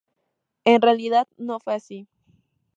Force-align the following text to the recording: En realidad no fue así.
En 0.65 0.81
realidad 0.81 1.27
no 1.37 1.59
fue 1.59 1.75
así. 1.75 2.07